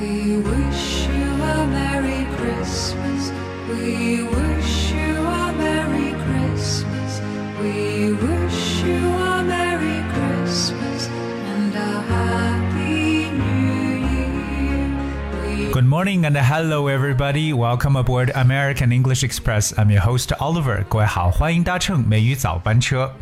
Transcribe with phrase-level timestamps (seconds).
[0.00, 3.30] We wish you a Merry Christmas.
[3.68, 7.20] We wish you a Merry Christmas.
[7.60, 15.66] We wish you a Merry Christmas and a Happy New Year.
[15.66, 17.52] We Good morning and hello everybody.
[17.52, 19.72] Welcome aboard American English Express.
[19.78, 20.84] I'm your host Oliver.
[20.88, 23.12] 各位好，欢迎搭乘美语早班车。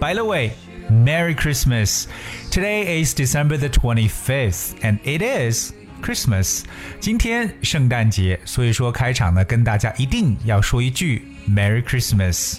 [0.00, 0.52] By the way,
[0.90, 2.06] Merry Christmas.
[2.50, 6.63] Today is December the 25th and it is Christmas.
[6.99, 12.57] 今天圣诞节，所以说开场呢，跟大家一定要说一句 Merry Christmas。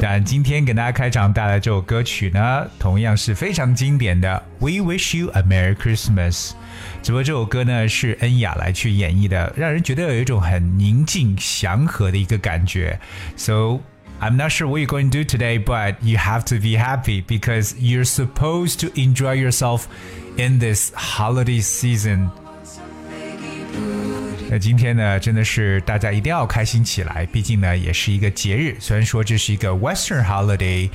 [0.00, 6.50] 但今天给大家开场带来这首歌曲呢，同样是非常经典的《We Wish You a Merry Christmas》。
[7.02, 12.98] 只不过这首歌呢是恩雅来去演绎的，让人觉得有一种很宁静祥和的一个感觉。
[13.36, 13.80] So
[14.19, 17.21] I'm not sure what you're going to do today, but you have to be happy
[17.21, 19.87] because you're supposed to enjoy yourself
[20.37, 22.29] in this holiday season.
[24.49, 28.77] 那今天呢，真的是大家一定要开心起来，毕竟呢，也是一个节日。
[28.79, 30.89] 虽然说这是一个 Western holiday,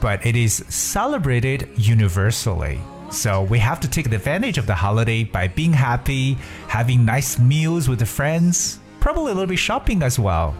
[0.00, 2.78] but it is celebrated universally.
[3.10, 6.36] So we have to take advantage of the holiday by being happy,
[6.68, 10.54] having nice meals with the friends, probably a little bit shopping as well.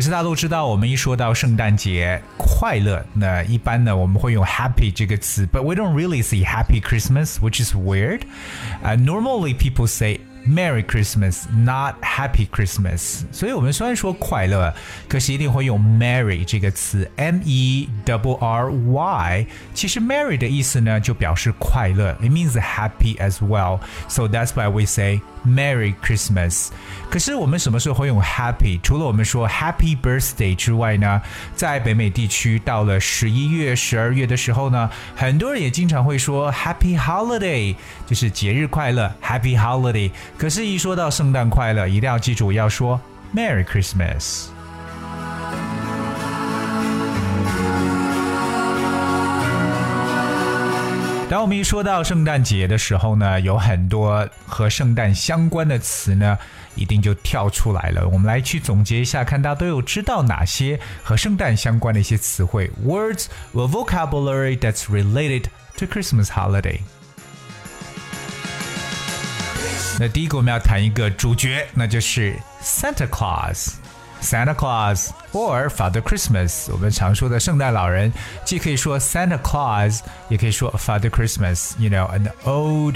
[0.00, 8.20] 是大家都知道，我们一说到圣诞节快乐，那一般呢我们会用 happy 这个词，but we don't really say happy Christmas, which is weird.
[8.82, 13.24] Uh, normally people say Merry Christmas, not Happy Christmas.
[13.32, 14.72] 所以我们虽然说快乐，
[15.08, 19.46] 可是一定会用 Merry 这个词，M E W R Y。
[19.74, 23.80] 其实 Merry 的意思呢，就表示快乐，it means happy as well.
[24.08, 26.68] So that's why we say Merry Christmas。
[27.10, 28.80] 可是我们什么时候会用 Happy？
[28.80, 31.20] 除了我们说 Happy Birthday 之外呢，
[31.56, 37.74] 在北美地区到了十一月、十二月的时候呢，很多人也经常会说 Happy Holiday，
[38.06, 40.12] 就是节日快乐，Happy Holiday。
[40.41, 42.99] 可是，一说到圣诞快乐，一定要记住要说
[43.31, 44.47] Merry Christmas。
[51.29, 56.35] 当我们一说到圣诞节的时候呢，有很多和圣诞相关的词呢，
[56.73, 58.07] 一定就跳出来了。
[58.07, 65.43] 我们来去总结一下，看大家都有知道哪些和圣诞相关的一些词汇，words or vocabulary that's related
[65.77, 66.79] to Christmas holiday。
[70.01, 73.73] 那第一个我们要谈一个主角，那就是 Santa Claus。
[74.19, 78.11] Santa Claus or Father Christmas，我们常说的圣诞老人，
[78.43, 81.73] 既可以说 Santa Claus，也可以说 Father Christmas。
[81.77, 82.95] You know, an old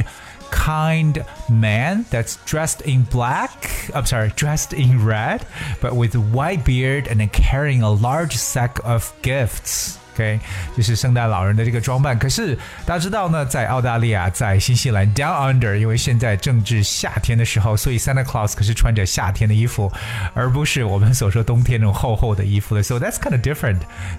[0.54, 3.50] kind man that's dressed in black.
[3.94, 5.42] I'm sorry, dressed in red,
[5.80, 9.96] but with a white beard and carrying a large sack of gifts.
[10.14, 10.40] OK，
[10.76, 12.18] 就是圣诞老人的这个装扮。
[12.18, 19.90] 可是大家知道呢，在澳大利亚，在新西兰 Down Under，因为现在正值夏天的时候，所以 Santa Claus 可是穿着夏天的衣服，
[20.34, 22.82] 而不是我们所说冬天那种厚厚的衣服了。
[22.82, 23.78] So that's kind of different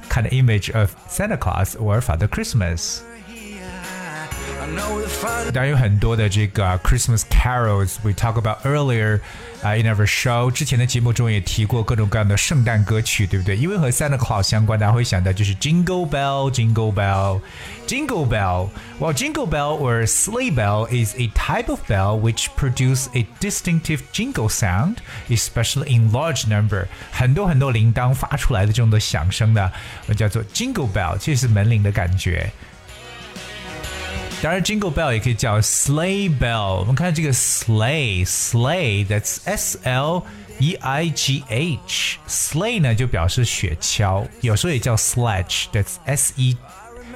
[0.10, 3.02] kind of image of Santa Claus or Father Christmas.
[5.54, 9.20] 当然有很多的这个 Christmas carols we talk about earlier
[9.62, 13.56] 啊、in our show 之前的节目中也提过各种各样的圣诞歌曲，对不对？
[13.56, 17.42] 因为和 Santa Claus 相关，大家会想到就是 Jingle Bell, Jingle Bell,
[17.86, 18.70] Jingle Bell.
[19.00, 24.02] Well, Jingle Bell or sleigh bell is a type of bell which produce a distinctive
[24.12, 24.96] jingle sound,
[25.30, 26.88] especially in large number.
[27.12, 29.72] 很多很多铃铛发出来的这种的响声呢，
[30.18, 32.52] 叫做 Jingle Bell，其实是门铃的感觉。
[34.42, 36.80] 当然，Jingle Bell 也可以叫 Sleigh Bell。
[36.80, 40.24] 我们看这个 Sleigh，Sleigh，that's S L
[40.60, 46.58] E I G H。Sleigh 呢就表示雪橇，有时候也叫 Sledge，that's S E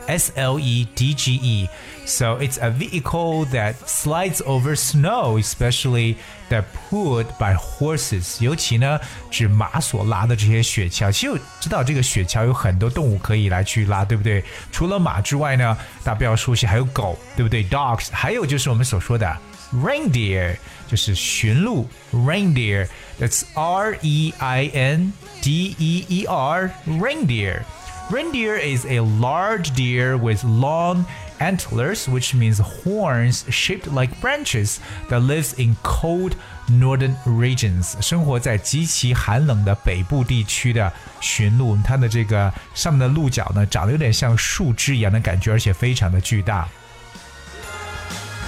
[0.10, 1.70] S L E D G E.
[2.06, 6.18] So it's a vehicle that slides over snow, especially
[6.50, 8.44] that pulled by horses.
[8.44, 9.00] 尤其呢，
[9.32, 11.12] 指马所拉的这些雪橇。
[11.12, 14.44] 其实我知道这个雪橇有很多动物可以来去拉，对不对？
[14.72, 17.64] 除了马之外呢，大家比较熟悉还有狗，对不对？
[17.66, 19.36] Dogs，还有就是我们所说的
[19.74, 20.56] reindeer，
[20.88, 27.62] 就是驯鹿 reindeer。That's R E I N D E E R reindeer.
[28.10, 31.06] Reindeer is a large deer with long
[31.40, 34.78] antlers, which means horns shaped like branches,
[35.10, 36.34] that lives in cold
[36.68, 38.00] northern regions.
[38.02, 46.68] 生活在极其寒冷的北部地区的驯鹿，它的这个上面的鹿角呢，长得有点像树枝一样的感觉，而且非常的巨大。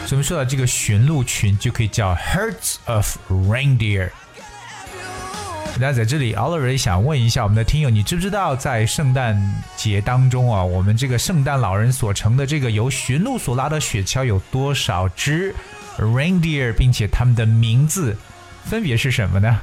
[0.05, 4.11] 所以我们说到这个驯鹿群，就可以叫 herds of reindeer。
[5.80, 9.36] 那在这里，Oliver 想问一下我们的听友，你知不知道在圣诞
[9.76, 15.52] 节当中啊，我们这个圣诞老人所乘的这个由驯鹿所拉的雪橇有多少只
[15.98, 18.16] reindeer，并且它们的名字
[18.64, 19.60] 分别是什么呢？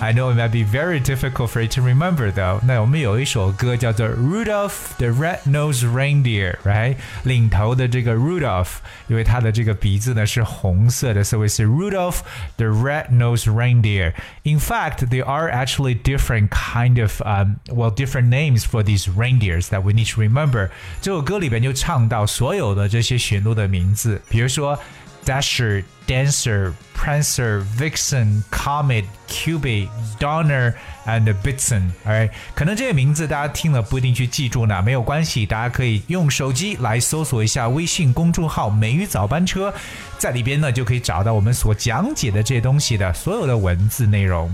[0.00, 2.60] ？I know it might be very difficult for you to remember though.
[2.64, 6.96] 那我们有一首歌叫做 Rudolph the Red-Nosed Reindeer，right？
[7.22, 8.76] 领头的这个 Rudolph，
[9.06, 12.18] 因为他的这个鼻子呢是红色的，所以是 Rudolph
[12.56, 14.12] the Red-Nosed Reindeer.
[14.42, 19.68] In fact, there are actually different kind of um well different names for these reindeers
[19.68, 20.70] that we need to remember.
[21.00, 24.78] 这首歌里边就唱到所有的这些驯鹿的名字，比如说。
[25.25, 29.89] Dasher, Dancer, Prancer, Vixen, Comet, Cupid,
[30.19, 30.73] Donner
[31.05, 31.91] and Blitzen。
[32.03, 39.73] 哎，可能这些名字大家听了不一定去记住呢，没有关系，大家可以用手机来搜索一下微信公众号“美语早班车”，
[40.17, 44.53] 在里边呢就可以找到我们所讲解的这些东西的所有的文字内容。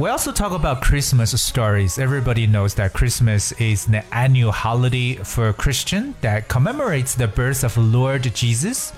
[0.00, 2.00] We also talk about Christmas stories.
[2.00, 7.62] Everybody knows that Christmas is an annual holiday for a Christian that commemorates the birth
[7.62, 8.90] of Lord Jesus.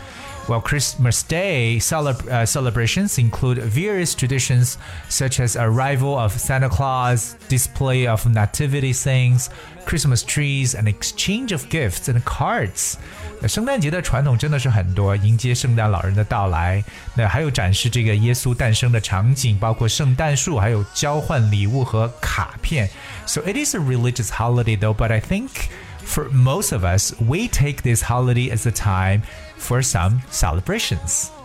[0.47, 4.79] While Christmas Day uh, celebrations include various traditions
[5.11, 9.51] such as arrival of Santa Claus, display of nativity scenes,
[9.85, 12.97] Christmas trees, and exchange of gifts and cards.
[13.47, 16.83] 圣诞节的传统真的是很多，迎接圣诞老人的到来。
[17.15, 22.89] 那还有展示这个耶稣诞生的场景，包括圣诞树，还有交换礼物和卡片。
[23.27, 25.51] So it is a religious holiday though, but I think
[26.05, 29.23] for most of us, we take this holiday as a time
[29.59, 31.36] for some celebrations.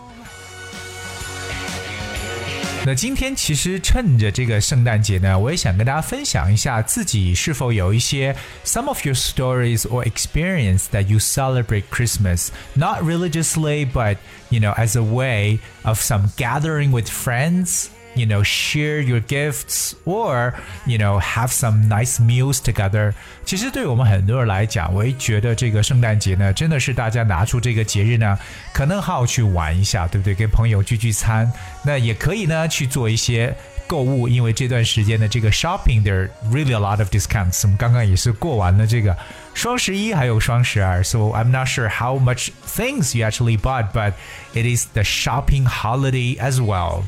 [2.84, 8.32] 那今天其实趁着这个圣诞节呢，我也想跟大家分享一下自己是否有一些
[8.64, 14.18] some of your stories or experience that you celebrate Christmas not religiously but
[14.50, 19.94] you know as a way of some gathering with friends you know, share your gifts
[20.04, 20.54] or,
[20.86, 23.12] you know, have some nice meals together。
[23.44, 28.38] 其实对我们很多人来讲，我也觉得这个圣诞节呢，真的是大家拿出这个节日呢，
[28.72, 30.34] 可能好好去玩一下，对不对？
[30.34, 31.52] 跟朋友聚聚餐，
[31.84, 33.54] 那也可以呢去做一些。
[33.88, 37.60] 购物，因为这段时间的这个 shopping there really a lot of discounts。
[37.62, 39.16] 我们刚刚也是过完了这个
[39.54, 44.14] 双十一，还有双十二，so I'm not sure how much things you actually bought, but
[44.54, 47.04] it is the shopping holiday as well.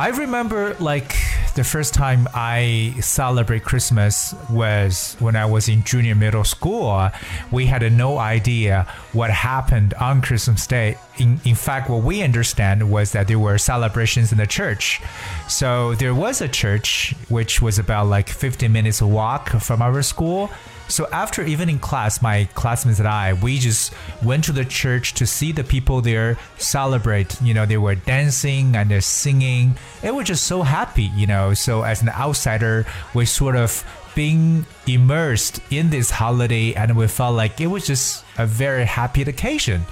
[0.00, 1.14] I remember like
[1.56, 7.10] the first time I celebrate Christmas was when I was in junior middle school.
[7.52, 10.96] We had no idea what happened on Christmas Day.
[11.18, 15.02] In, in fact, what we understand was that there were celebrations in the church.
[15.50, 20.48] So there was a church which was about like 15 minutes walk from our school.
[20.89, 23.93] So after evening class, my classmates and I, we just
[24.23, 27.41] went to the church to see the people there celebrate.
[27.41, 29.75] You know, they were dancing and they're singing.
[30.03, 31.53] It was just so happy, you know.
[31.55, 32.85] So as an outsider,
[33.15, 38.23] we sort of being immersed in this holiday and we felt like it was just
[38.37, 39.85] a very happy occasion.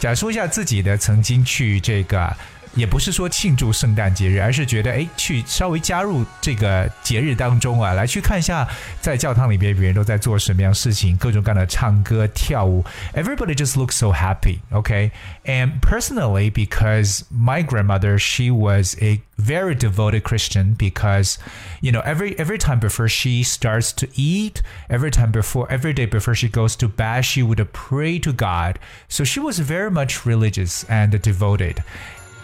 [0.00, 2.34] 讲述一下自己的曾经去这个
[2.74, 8.64] 也不是说庆祝圣诞节日，而是觉得哎，去稍微加入这个节日当中啊，来去看一下
[9.00, 12.84] 在教堂里边别人都在做什么样事情，各种各样的唱歌跳舞。
[13.12, 15.10] Everybody just looks so happy, okay?
[15.44, 21.38] And personally, because my grandmother, she was a very devoted Christian because,
[21.80, 26.06] you know, every every time before she starts to eat, every time before every day
[26.06, 28.78] before she goes to bed, she would pray to God.
[29.08, 31.82] So she was very much religious and devoted.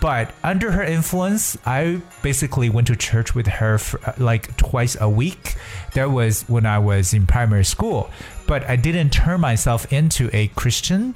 [0.01, 4.97] But under her influence, I basically went to church with her for, uh, like twice
[4.99, 5.55] a week.
[5.93, 8.09] That was when I was in primary school.
[8.47, 11.13] But I didn't turn myself into a Christian.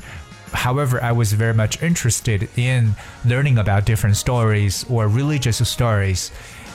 [0.53, 6.31] However, I was very much interested in learning about different stories or religious stories.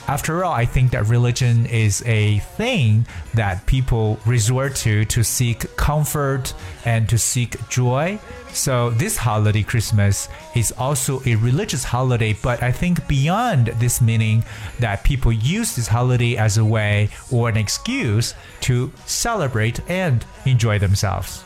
[0.07, 5.75] After all, I think that religion is a thing that people resort to to seek
[5.77, 6.53] comfort
[6.85, 8.19] and to seek joy.
[8.51, 14.43] So this holiday, Christmas, is also a religious holiday, but I think beyond this meaning
[14.79, 20.79] that people use this holiday as a way or an excuse to celebrate and enjoy
[20.79, 21.43] themselves.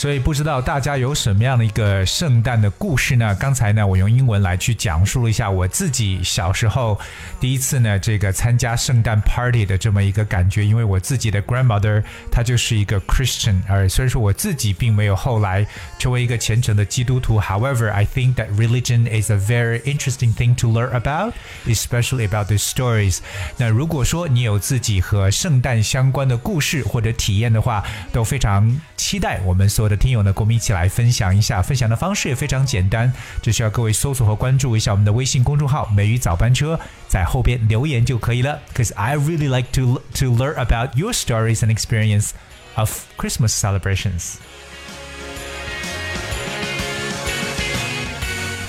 [0.00, 3.36] 所以不知道大家有什么样的一个圣诞的故事呢？
[3.38, 6.98] 刚才呢，我用英文来去讲述了一下我自己小时候
[7.38, 10.64] 第一次呢这个参加圣诞 party 的这么一个感觉。
[10.64, 12.02] 因为我自己的 grandmother
[12.32, 15.66] 她就是一个 Christian，而虽然说我自己并没有后来
[15.98, 17.38] 成为一个虔诚的基督徒。
[17.38, 21.34] However, I think that religion is a very interesting thing to learn about,
[21.66, 23.18] especially about the stories。
[23.58, 29.89] 那如果说你有自己和圣诞相关的故事或者体验的话，都非常期待我们所。
[29.89, 31.61] 的听友呢，跟我们一起来分享一下。
[31.61, 38.59] 分享的方式也非常简单，只需要各位搜索和关注一下我们的微信公众号“美语早班车”，在后边留言就可以了。
[38.73, 42.31] Because I really like to to learn about your stories and experience
[42.75, 44.35] of Christmas celebrations.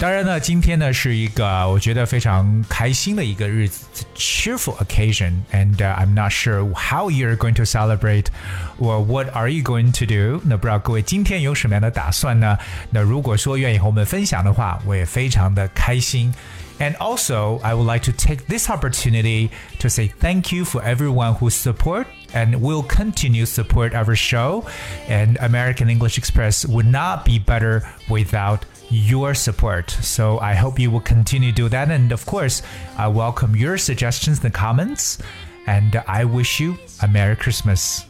[0.00, 8.26] 当然呢，今天呢是一个我觉得非常开心的一个日子，cheerful occasion，and、uh, I'm not sure how you're going to celebrate
[8.78, 10.42] or what are you going to do。
[10.44, 12.58] 那不知道各位今天有什么样的打算呢？
[12.90, 16.30] 那如果说愿意和我们分享的话，我也非常的开心。
[16.78, 19.48] And also, I would like to take this opportunity
[19.78, 24.64] to say thank you for everyone who support and will continue support our show.
[25.08, 29.89] And American English Express would not be better without your support.
[29.89, 31.89] So I hope you will continue to do that.
[31.89, 32.61] And of course,
[32.97, 35.17] I welcome your suggestions and comments.
[35.65, 38.05] And I wish you a Merry Christmas.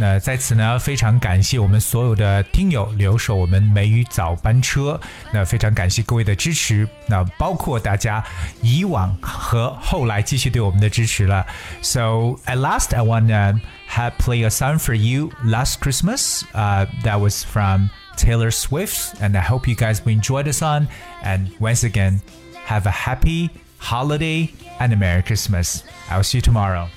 [0.00, 5.00] 那在此呢，非常感谢我们所有的听友留守我们美语早班车，
[5.32, 8.24] 那非常感谢各位的支持，那包括大家
[8.62, 11.46] 以往和后来继续对我们的支持了。
[11.82, 13.60] So at last, I wanna
[13.90, 15.30] have play a song for you.
[15.44, 20.42] Last Christmas, uh, that was from Taylor Swift, and I hope you guys will enjoy
[20.42, 20.86] the song.
[21.22, 22.20] And once again,
[22.66, 25.82] have a happy holiday and a Merry Christmas.
[26.10, 26.88] I'll see you tomorrow.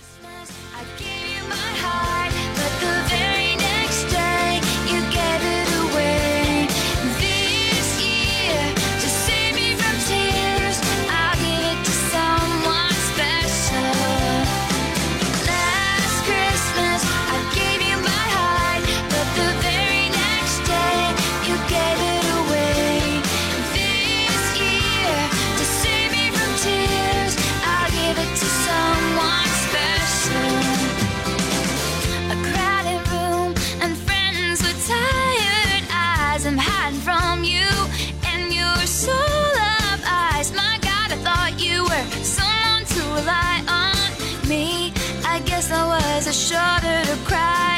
[46.35, 47.74] Shoulder to cry.